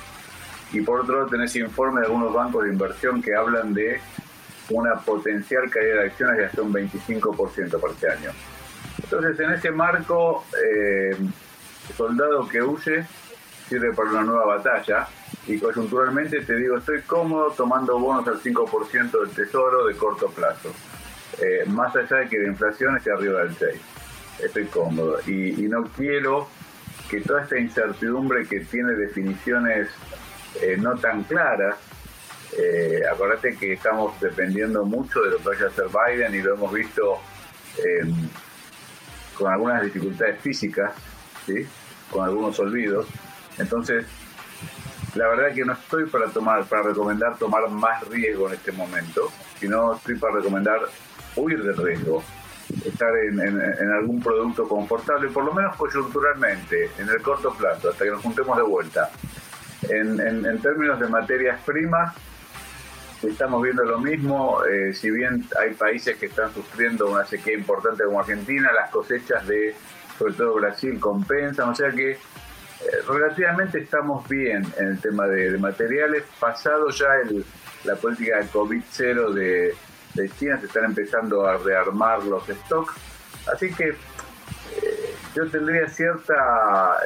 [0.72, 4.00] y por otro lado tenés informe de algunos bancos de inversión que hablan de
[4.70, 8.30] una potencial caída de acciones de hasta un 25% para este año.
[9.02, 11.16] Entonces, en ese marco, eh,
[11.96, 13.06] soldado que huye
[13.68, 15.06] sirve para una nueva batalla.
[15.46, 20.72] Y coyunturalmente te digo, estoy cómodo tomando bonos al 5% del tesoro de corto plazo,
[21.40, 23.80] eh, más allá de que la inflación esté arriba del 6%.
[24.42, 25.20] Estoy cómodo.
[25.26, 26.48] Y, no quiero
[27.08, 29.88] que toda esta incertidumbre que tiene definiciones
[30.60, 31.76] eh, no tan claras,
[32.58, 36.54] eh, acordate que estamos dependiendo mucho de lo que vaya a hacer Biden y lo
[36.54, 37.18] hemos visto
[39.34, 40.92] con algunas dificultades físicas,
[41.46, 41.66] ¿sí?
[42.10, 43.06] con algunos olvidos.
[43.58, 44.06] Entonces,
[45.14, 49.30] la verdad que no estoy para tomar, para recomendar tomar más riesgo en este momento,
[49.60, 50.80] sino estoy para recomendar
[51.36, 52.22] huir del riesgo,
[52.84, 58.10] estar en, algún producto confortable, por lo menos coyunturalmente, en el corto plazo, hasta que
[58.10, 59.10] nos juntemos de vuelta.
[59.88, 62.14] En, en términos de materias primas,
[63.28, 68.04] estamos viendo lo mismo, eh, si bien hay países que están sufriendo una sequía importante
[68.04, 69.74] como Argentina, las cosechas de,
[70.18, 72.18] sobre todo Brasil, compensan, o sea que eh,
[73.08, 77.06] relativamente estamos bien en el tema de, materiales, pasado ya
[77.84, 79.74] la política de COVID-0 de,
[80.38, 82.94] China, se están empezando a rearmar los stocks,
[83.52, 87.00] así que eh, yo tendría cierta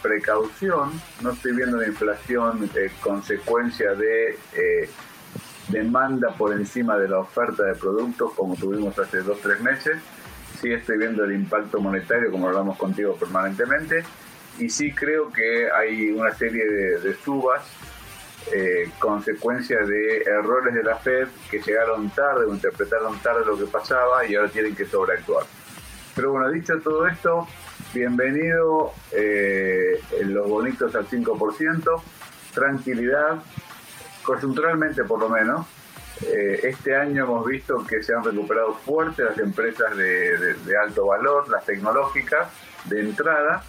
[0.00, 2.70] precaución, no estoy viendo la inflación
[3.02, 4.38] consecuencia de
[5.68, 9.98] demanda por encima de la oferta de productos como tuvimos hace dos tres meses.
[10.60, 14.04] Sí estoy viendo el impacto monetario como hablamos contigo permanentemente
[14.58, 17.62] y sí creo que hay una serie de, subas
[18.52, 23.64] eh, consecuencia de errores de la Fed que llegaron tarde o interpretaron tarde lo que
[23.64, 25.46] pasaba y ahora tienen que sobreactuar.
[26.14, 27.46] Pero bueno, dicho todo esto,
[27.94, 32.02] bienvenido eh, los bonitos al 5%,
[32.52, 33.42] tranquilidad,
[34.22, 35.66] coyunturalmente por lo menos,
[36.26, 41.48] eh, este año hemos visto que se han recuperado fuerte las empresas de, alto valor,
[41.48, 42.48] las tecnológicas,
[42.84, 43.62] de entrada,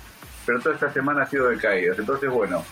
[0.46, 1.98] pero toda esta semana ha sido de caídas.
[1.98, 2.64] Entonces, bueno,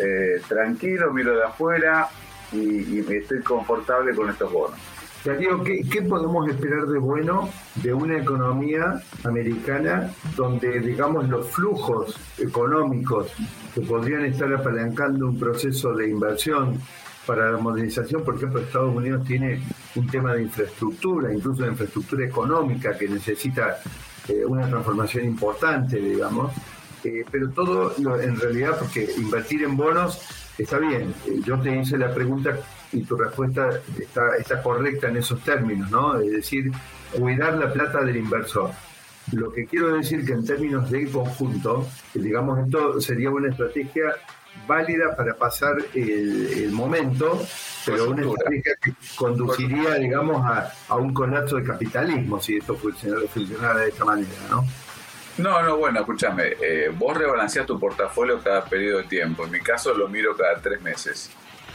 [0.00, 2.08] eh, tranquilo, miro de afuera
[2.52, 4.78] y, estoy confortable con estos bonos.
[5.24, 12.18] Darío, ¿qué, ¿qué, podemos esperar de bueno de una economía americana donde, digamos, los flujos
[12.38, 13.32] económicos
[13.72, 16.80] que podrían estar apalancando un proceso de inversión
[17.26, 19.62] para la modernización, por ejemplo, Estados Unidos tiene
[19.94, 23.78] un tema de infraestructura, incluso de infraestructura económica que necesita
[24.28, 26.52] eh, una transformación importante, digamos,
[27.04, 30.20] eh, pero todo en realidad, porque invertir en bonos
[30.58, 31.14] está bien.
[31.26, 32.58] Eh, yo te hice la pregunta
[32.92, 36.20] y tu respuesta está, está correcta en esos términos, ¿no?
[36.20, 36.70] Es decir,
[37.12, 38.70] cuidar la plata del inversor.
[39.32, 44.14] Lo que quiero decir que en términos de conjunto, digamos, esto sería una estrategia
[44.66, 47.40] válida para pasar el, momento,
[47.84, 53.88] pero una estrategia que conduciría, digamos, a, un colapso de capitalismo si esto funcionara, de
[53.88, 54.64] esta manera, ¿no?
[55.38, 59.60] No, no, bueno, escúchame, eh, vos rebalanceás tu portafolio cada periodo de tiempo, en mi
[59.60, 61.30] caso lo miro cada tres meses.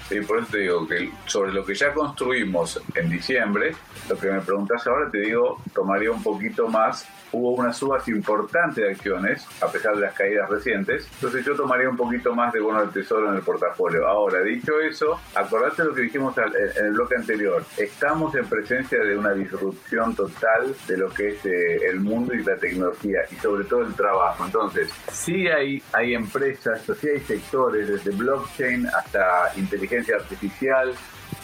[0.09, 3.75] Y por eso te digo que sobre lo que ya construimos en diciembre,
[4.07, 8.81] lo que me preguntas ahora, te digo, tomaría un poquito más hubo una subas importante
[8.81, 11.07] de acciones, a pesar de las caídas recientes.
[11.15, 14.07] Entonces yo tomaría un poquito más de bono del tesoro en el portafolio.
[14.07, 17.63] Ahora, dicho eso, acordate lo que dijimos en el bloque anterior.
[17.77, 22.43] Estamos en presencia de una disrupción total de lo que es eh, el mundo y
[22.43, 24.45] la tecnología y sobre todo el trabajo.
[24.45, 30.93] Entonces, sí hay, hay empresas, sí hay sectores, desde blockchain hasta inteligencia artificial,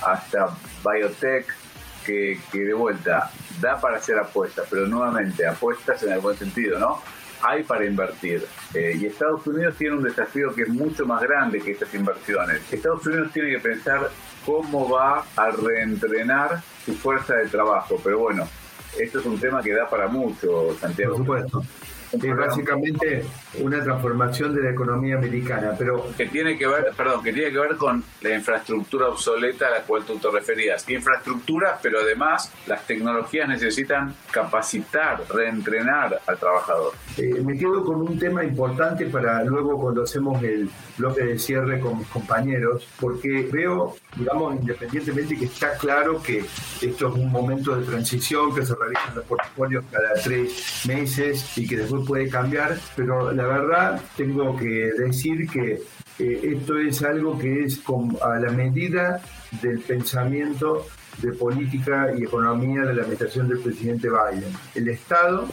[0.01, 0.49] hasta
[0.83, 1.45] biotech,
[2.05, 7.01] que, de vuelta da para hacer apuestas, pero nuevamente apuestas en el buen sentido, ¿no?
[7.41, 8.45] Hay para invertir.
[8.73, 12.61] Eh, y Estados Unidos tiene un desafío que es mucho más grande que estas inversiones.
[12.71, 14.09] Estados Unidos tiene que pensar
[14.45, 17.99] cómo va a reentrenar su fuerza de trabajo.
[18.01, 18.47] Pero bueno,
[18.97, 21.23] esto es un tema que da para mucho, Santiago.
[21.23, 21.45] Por
[22.13, 23.25] es básicamente
[23.59, 27.59] una transformación de la economía americana, pero que tiene que ver, perdón, que tiene que
[27.59, 30.87] ver con la infraestructura obsoleta a la cual tú te referías.
[30.89, 36.93] Infraestructura, pero además las tecnologías necesitan capacitar, reentrenar al trabajador.
[37.17, 41.79] Eh, me quedo con un tema importante para luego cuando hacemos el bloque de cierre
[41.79, 46.39] con mis compañeros, porque veo, digamos, independientemente que está claro que
[46.81, 51.67] esto es un momento de transición, que se realizan los portafolios cada tres meses y
[51.67, 55.81] que después puede cambiar, pero la verdad tengo que decir que
[56.19, 57.81] eh, esto es algo que es
[58.21, 59.21] a la medida
[59.61, 60.85] del pensamiento
[61.21, 64.51] de política y economía de la administración del presidente Biden.
[64.75, 65.47] El Estado,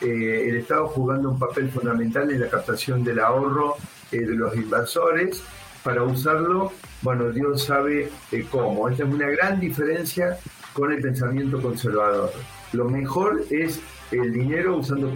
[0.00, 3.76] eh, el Estado jugando un papel fundamental en la captación del ahorro
[4.10, 5.42] eh, de los inversores
[5.82, 8.10] para usarlo, bueno, Dios sabe
[8.50, 8.88] cómo.
[8.88, 10.38] Esta es una gran diferencia
[10.72, 12.32] con el pensamiento conservador.
[12.72, 13.80] Lo mejor es
[14.10, 15.12] el dinero usando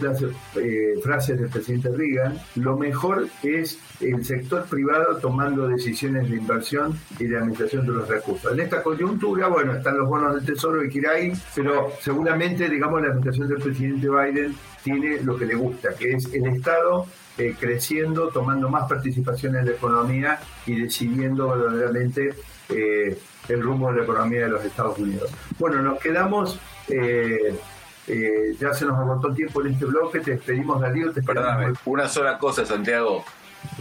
[0.57, 6.99] eh, frases del presidente Reagan, lo mejor es el sector privado tomando decisiones de inversión
[7.19, 8.53] y de administración de los recursos.
[8.53, 13.09] En esta coyuntura, bueno, están los bonos del Tesoro de Kirai, pero seguramente, digamos, la
[13.09, 17.07] administración del presidente Biden tiene lo que le gusta, que es el Estado
[17.39, 22.35] eh, creciendo, tomando más participación en la economía y decidiendo verdaderamente
[22.69, 25.31] eh, el rumbo de la economía de los Estados Unidos.
[25.59, 26.61] Bueno, nos quedamos
[28.07, 31.13] ya se nos agotó el tiempo en este bloque, te despedimos Darío.
[31.13, 33.25] Te Perdóname, una sola cosa, Santiago.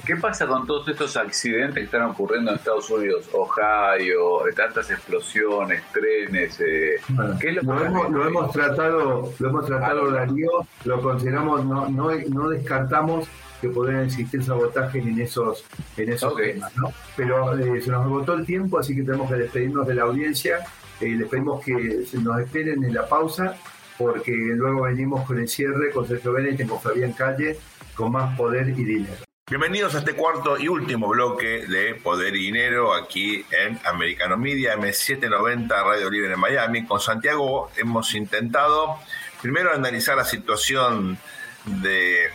[0.06, 3.30] ¿Qué pasa con todos estos accidentes que están ocurriendo en Estados Unidos?
[3.34, 6.60] Ohio, tantas explosiones, trenes.
[6.60, 7.00] Eh,
[7.40, 12.12] ¿qué es lo, hemos, lo, hemos, tratado, lo hemos tratado Darío, lo consideramos, no, no,
[12.12, 13.28] no descartamos
[13.62, 15.64] que podrían existir sabotajes en esos,
[15.96, 16.92] en esos temas, ¿no?
[17.16, 20.60] Pero eh, se nos agotó el tiempo, así que tenemos que despedirnos de la audiencia.
[21.00, 23.56] Eh, les pedimos que nos esperen en la pausa
[24.04, 27.58] porque luego venimos con el cierre con Sergio Bennett con Fabián Calle
[27.96, 29.14] con más poder y dinero.
[29.50, 34.76] Bienvenidos a este cuarto y último bloque de Poder y Dinero aquí en Americano Media
[34.76, 36.86] M790 Radio Libre en Miami.
[36.86, 38.98] Con Santiago hemos intentado
[39.42, 41.18] primero analizar la situación
[41.66, 42.30] de, eh,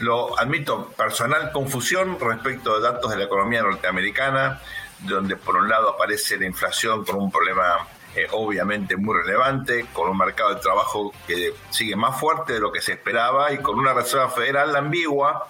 [0.00, 4.60] lo admito, personal confusión respecto de datos de la economía norteamericana,
[5.00, 10.08] donde por un lado aparece la inflación con un problema eh, obviamente muy relevante, con
[10.08, 13.76] un mercado de trabajo que sigue más fuerte de lo que se esperaba y con
[13.76, 15.46] una Reserva Federal ambigua,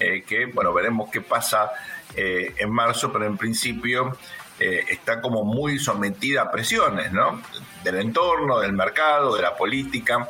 [0.00, 1.70] eh, que, bueno, veremos qué pasa
[2.14, 4.16] eh, en marzo, pero en principio
[4.60, 7.40] está como muy sometida a presiones, ¿no?
[7.84, 10.28] Del entorno, del mercado, de la política.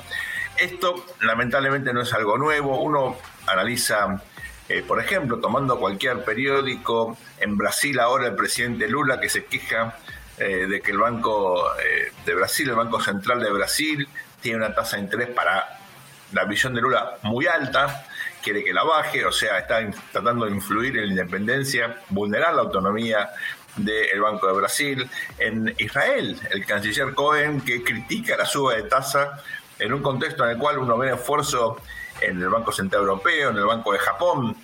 [0.59, 2.79] Esto lamentablemente no es algo nuevo.
[2.79, 4.23] Uno analiza
[4.87, 9.97] por ejemplo, tomando cualquier periódico, en Brasil ahora el presidente Lula que se queja
[10.39, 14.09] eh, de que el Banco eh, de Brasil, el Banco Central de Brasil,
[14.41, 15.79] tiene una tasa de interés para
[16.33, 18.07] la visión de Lula muy alta,
[18.43, 19.81] quiere que la baje, o sea, está
[20.13, 23.31] tratando de influir en la independencia, vulnerar la autonomía
[23.77, 25.11] del Banco de Brasil.
[25.39, 29.43] En Israel, el canciller Cohen, que critica la suba de tasa
[29.79, 31.79] en un contexto en el cual uno ve esfuerzo
[32.21, 34.57] en el Banco Central Europeo, en el Banco de Japón,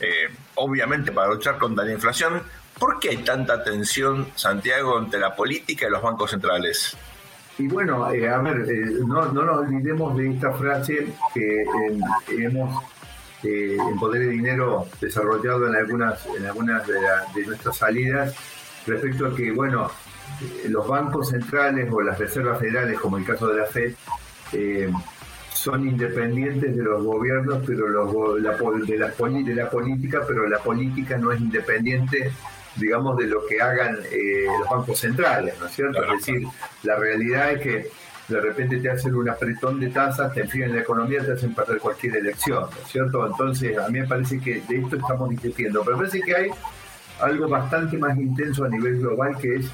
[0.00, 2.42] eh, obviamente para luchar contra la inflación,
[2.78, 6.96] ¿Por qué hay tanta tensión, Santiago, entre la política y los bancos centrales?
[7.58, 11.64] Y bueno, eh, a ver, eh, no, no, nos olvidemos de esta frase que
[12.28, 12.84] hemos
[13.42, 16.94] eh, en Poder de Dinero desarrollado en algunas, en algunas de,
[17.34, 18.34] de, nuestras salidas
[18.86, 19.90] respecto a que, bueno,
[20.68, 23.94] los bancos centrales o las reservas federales, como el caso de la FED,
[25.52, 30.58] son independientes de los gobiernos, pero los, la, de, la, de la política, pero la
[30.58, 32.30] política no es independiente,
[32.78, 36.02] digamos, de lo que hagan eh, los bancos centrales, ¿no es cierto?
[36.04, 36.46] Es decir,
[36.82, 37.90] la realidad es que
[38.28, 41.78] de repente te hacen un apretón de tasas, te enfrían la economía, te hacen perder
[41.78, 43.26] cualquier elección, ¿no es cierto?
[43.26, 46.50] Entonces, a mí me parece que de esto estamos discutiendo, pero me parece que hay
[47.20, 49.66] algo bastante más intenso a nivel global que es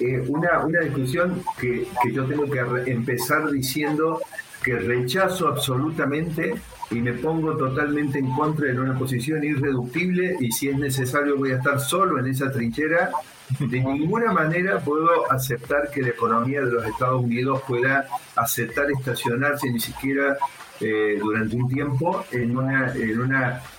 [0.00, 2.60] eh, una, una discusión que, que yo tengo que
[2.90, 4.20] empezar diciendo
[4.64, 6.54] que rechazo absolutamente
[6.90, 11.52] y me pongo totalmente en contra en una posición irreductible y si es necesario voy
[11.52, 13.10] a estar solo en esa trinchera
[13.58, 18.06] de ninguna manera puedo aceptar que la economía de los Estados Unidos pueda
[18.36, 20.36] aceptar estacionarse ni siquiera
[20.80, 23.32] eh, durante un tiempo en una en un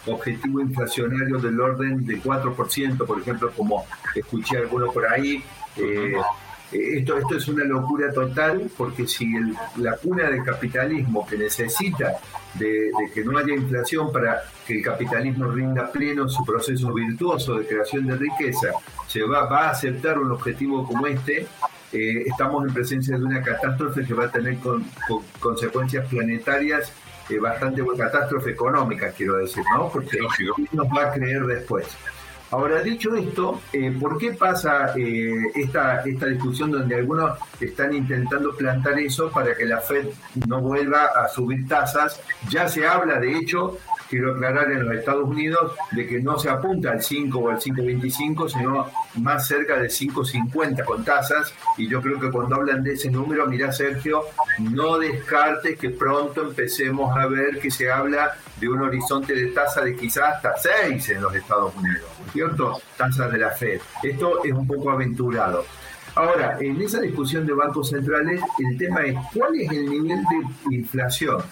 [0.05, 5.43] objetivo inflacionario del orden de 4%, por ejemplo, como escuché alguno por ahí.
[5.75, 6.15] Eh,
[6.75, 9.27] esto, esto es una locura total porque si
[9.77, 12.13] la cuna del capitalismo que necesita
[12.55, 17.67] de, que no haya inflación para que el capitalismo rinda pleno su proceso virtuoso de
[17.67, 18.69] creación de riqueza,
[19.07, 21.47] se va, va a aceptar un objetivo como este,
[21.91, 24.57] eh, estamos en presencia de una catástrofe que va a tener
[25.39, 26.91] consecuencias planetarias
[27.29, 29.89] eh, bastante, catástrofe económica, quiero decir, ¿no?
[29.89, 30.19] Porque
[30.71, 31.87] nos va a creer después.
[32.51, 38.55] Ahora, dicho esto, eh, ¿por qué pasa eh, esta, esta discusión donde algunos están intentando
[38.55, 40.07] plantar eso para que la Fed
[40.47, 42.21] no vuelva a subir tasas?
[42.49, 43.77] Ya se habla, de hecho,
[44.09, 47.59] quiero aclarar en los Estados Unidos, de que no se apunta al 5 o al
[47.59, 51.53] 5.25, sino más cerca de 5.50 con tasas.
[51.77, 54.23] Y yo creo que cuando hablan de ese número, mira Sergio,
[54.59, 59.81] no descartes que pronto empecemos a ver que se habla de un horizonte de tasa
[59.81, 60.55] de quizás hasta
[60.87, 62.81] 6 en los Estados Unidos, ¿no es cierto?
[62.97, 63.81] Tasas de la Fed.
[64.03, 65.65] Esto es un poco aventurado.
[66.15, 70.23] Ahora, en esa discusión de bancos centrales, el tema es cuál es el nivel
[70.69, 71.43] de inflación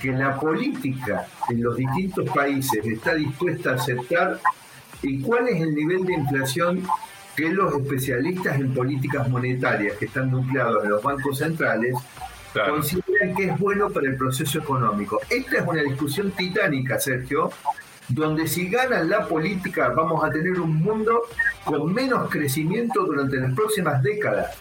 [0.00, 4.40] que la política en los distintos países está dispuesta a aceptar
[5.02, 6.86] y cuál es el nivel de inflación
[7.36, 11.94] que los especialistas en políticas monetarias que están nucleados en los bancos centrales
[12.52, 15.20] consideran que es bueno para el proceso económico.
[15.30, 17.52] Esta es una discusión titánica, Sergio,
[18.08, 21.22] donde si ganan la política vamos a tener un mundo
[21.64, 24.58] con menos crecimiento durante las próximas décadas.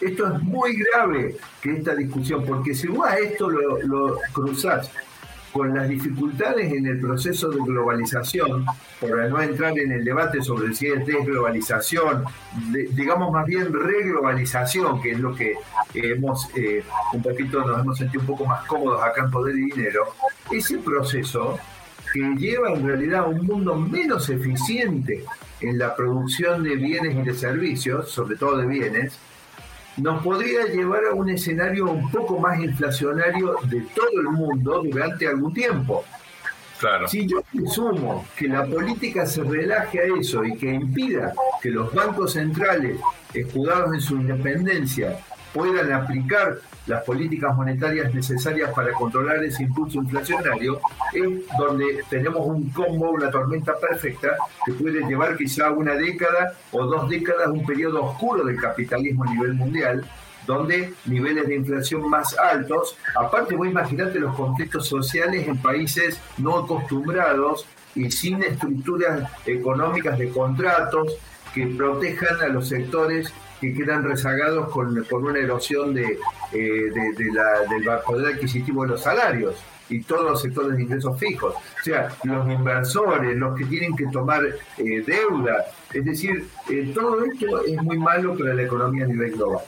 [0.00, 4.90] Esto es muy grave que esta discusión, porque si vos a esto lo, lo cruzás
[5.52, 8.64] con las dificultades en el proceso de globalización,
[9.00, 12.24] por no entrar en el debate sobre si es desglobalización,
[12.92, 15.54] digamos más bien reglobalización, que es lo que
[15.94, 19.70] hemos eh, un poquito nos hemos sentido un poco más cómodos acá en Poder y
[19.70, 20.14] Dinero,
[20.50, 21.58] ese proceso
[22.12, 25.24] que lleva en realidad a un mundo menos eficiente
[25.60, 29.18] en la producción de bienes y de servicios, sobre todo de bienes,
[29.98, 35.26] nos podría llevar a un escenario un poco más inflacionario de todo el mundo durante
[35.26, 36.04] algún tiempo.
[36.78, 37.08] Claro.
[37.08, 41.92] Si yo presumo que la política se relaje a eso y que impida que los
[41.92, 43.00] bancos centrales,
[43.34, 45.18] escudados en su independencia,
[45.52, 50.80] puedan aplicar las políticas monetarias necesarias para controlar ese impulso inflacionario,
[51.12, 51.28] es
[51.58, 57.08] donde tenemos un combo, una tormenta perfecta que puede llevar quizá una década o dos
[57.08, 60.04] décadas, un periodo oscuro del capitalismo a nivel mundial,
[60.46, 66.18] donde niveles de inflación más altos, aparte voy a imaginarte los contextos sociales en países
[66.38, 71.18] no acostumbrados y sin estructuras económicas de contratos
[71.52, 76.18] que protejan a los sectores que quedan rezagados con, una erosión de,
[76.52, 79.54] eh, de, la, del poder adquisitivo de los salarios
[79.90, 81.54] y todos los sectores de ingresos fijos.
[81.54, 85.66] O sea, los inversores, los que tienen que tomar eh, deuda.
[85.92, 89.64] Es decir, eh, todo esto es muy malo para la economía a nivel global.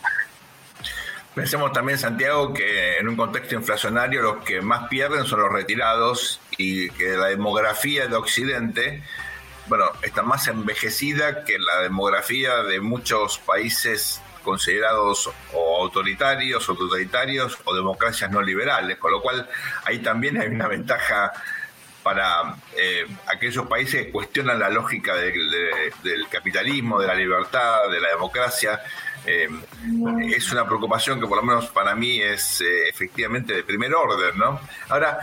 [1.35, 6.41] Pensemos también, Santiago, que en un contexto inflacionario los que más pierden son los retirados
[6.59, 9.03] y que la demografía de Occidente
[9.67, 17.59] bueno, está más envejecida que la demografía de muchos países considerados o autoritarios o totalitarios
[17.65, 19.49] o democracias no liberales, con lo cual
[19.85, 21.33] ahí también hay una ventaja
[22.03, 28.09] para eh, aquellos países que cuestionan la lógica del capitalismo, de la libertad, de la
[28.09, 28.81] democracia.
[29.27, 29.49] Eh,
[30.35, 34.39] es una preocupación que por lo menos para mí es eh, efectivamente de primer orden,
[34.39, 34.61] ¿no?
[34.89, 35.19] Ahora,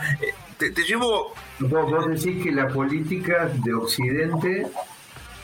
[0.58, 1.32] te, llevo...
[1.60, 4.66] Vos, decís que la política de Occidente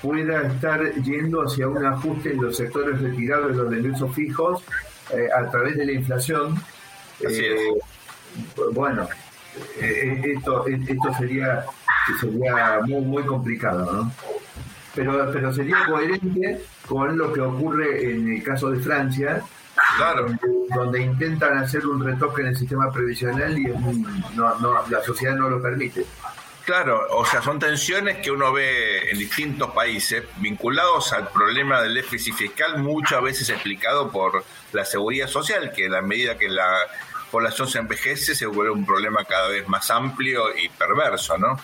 [0.02, 4.62] pueda estar yendo hacia un ajuste en los sectores retirados de los ingresos fijos
[5.10, 6.54] eh, a través de la inflación.
[7.20, 7.72] Eh,
[8.72, 9.08] bueno,
[9.80, 11.64] eh, esto, esto sería,
[12.20, 14.12] sería muy, muy complicado, ¿no?
[14.94, 19.42] Pero, pero sería coherente con lo que ocurre en el caso de Francia,
[19.96, 20.26] Claro.
[20.74, 23.66] Donde, intentan hacer un retoque en el sistema previsional y
[24.36, 26.04] la sociedad no lo permite.
[26.64, 31.92] Claro, o sea, son tensiones que uno ve en distintos países vinculados al problema del
[31.92, 36.78] déficit fiscal, muchas veces explicado por la seguridad social, que a la medida que la
[37.30, 41.60] población se envejece se vuelve un problema cada vez más amplio y perverso, ¿no?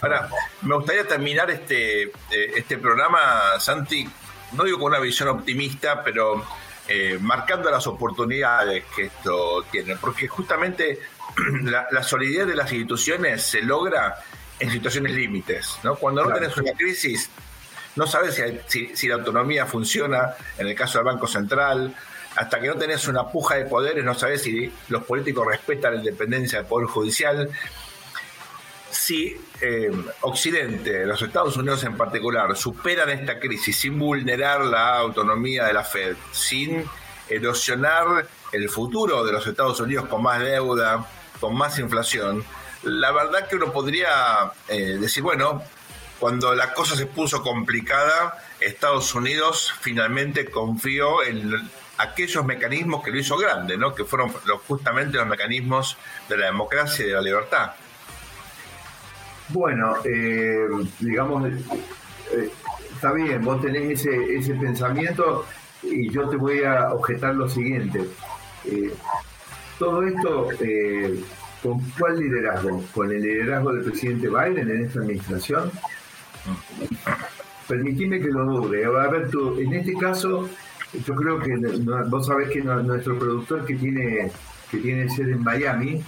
[0.00, 0.28] Ahora,
[0.62, 2.10] me gustaría terminar este, eh,
[2.54, 4.08] este programa, Santi,
[4.52, 6.44] no digo con una visión optimista, pero
[6.88, 11.00] eh, marcando las oportunidades que esto tiene, porque justamente
[11.62, 14.16] la, solidez de las instituciones se logra
[14.58, 15.96] en situaciones límites, ¿no?
[15.96, 17.30] Cuando no tenés una crisis,
[17.96, 21.94] no sabes si, si, la autonomía funciona, en el caso del Banco Central,
[22.36, 25.98] hasta que no tenés una puja de poderes, no sabes si los políticos respetan la
[26.00, 27.50] independencia del Poder Judicial.
[28.94, 29.90] Si eh,
[30.20, 35.82] Occidente, los Estados Unidos en particular, superan esta crisis sin vulnerar la autonomía de la
[35.82, 36.84] Fed, sin
[37.28, 41.06] erosionar el futuro de los Estados Unidos con más deuda,
[41.40, 42.44] con más inflación,
[42.84, 45.62] la verdad que uno podría eh, decir, bueno,
[46.20, 51.68] cuando la cosa se puso complicada, Estados Unidos finalmente confió en
[51.98, 53.94] aquellos mecanismos que lo hizo grande, ¿no?
[53.94, 54.32] que fueron
[54.68, 55.96] justamente los mecanismos
[56.28, 57.72] de la democracia y de la libertad.
[59.54, 60.66] Bueno, eh,
[60.98, 62.50] digamos, eh,
[62.92, 65.46] está bien, vos tenés ese, ese pensamiento
[65.80, 68.00] y yo te voy a objetar lo siguiente.
[68.64, 68.92] Eh,
[69.78, 70.48] todo esto,
[71.62, 72.82] ¿con cuál liderazgo?
[72.92, 75.70] ¿Con el liderazgo del presidente Biden en esta administración?
[77.68, 78.84] Permitime que lo dude.
[78.84, 80.48] A ver, tú, en este caso,
[81.06, 81.54] yo creo que
[82.08, 84.32] vos sabés que nuestro productor que tiene,
[84.68, 86.02] que tiene sede en Miami,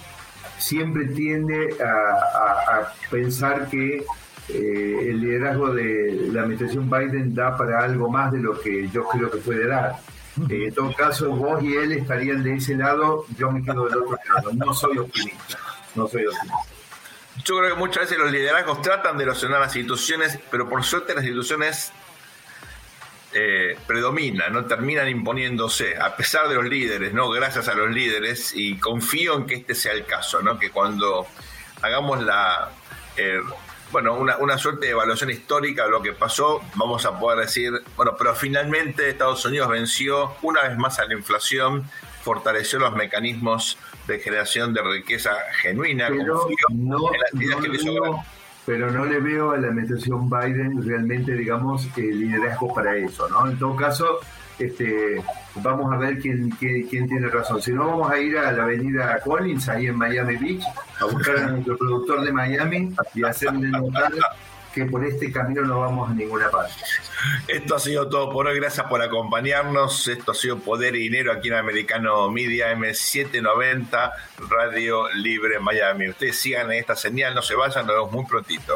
[0.57, 4.05] siempre tiende a, pensar que
[4.49, 9.07] eh, el liderazgo de la administración Biden da para algo más de lo que yo
[9.07, 9.97] creo que puede dar.
[10.49, 13.97] Eh, en todo caso, vos y él estarían de ese lado, yo me quedo del
[13.97, 14.51] otro lado.
[14.53, 15.57] No soy optimista.
[15.95, 16.77] No soy optimista.
[17.43, 21.13] Yo creo que muchas veces los liderazgos tratan de erosionar las instituciones, pero por suerte
[21.13, 21.91] las instituciones
[23.33, 28.53] eh, predominan, no terminan imponiéndose, a pesar de los líderes, no gracias a los líderes,
[28.55, 30.57] y confío en que este sea el caso, ¿no?
[30.57, 31.27] que cuando
[31.81, 32.71] hagamos la
[33.17, 33.41] eh,
[33.91, 37.71] bueno, una, una, suerte de evaluación histórica de lo que pasó, vamos a poder decir,
[37.95, 41.89] bueno, pero finalmente Estados Unidos venció una vez más a la inflación,
[42.21, 47.11] fortaleció los mecanismos de generación de riqueza genuina, pero no,
[47.61, 47.69] que
[48.67, 53.49] pero no le veo a la administración Biden realmente, digamos, el liderazgo para eso, ¿no?
[53.49, 54.19] En todo caso,
[54.59, 55.23] este,
[55.55, 57.61] vamos a ver quién, quién, tiene razón.
[57.61, 60.65] Si no, vamos a ir a la avenida Collins, ahí en Miami Beach,
[60.99, 64.11] a buscar a nuestro productor de Miami y hacerle notar
[64.73, 66.73] que por este camino no vamos a ninguna parte.
[67.47, 68.59] Esto ha sido todo por hoy.
[68.59, 70.07] Gracias por acompañarnos.
[70.07, 74.11] Esto ha sido Poder y Dinero aquí en Americano Media M790,
[74.49, 76.09] Radio Libre Miami.
[76.09, 78.75] Ustedes sigan en esta señal, no se vayan, nos vemos muy prontito.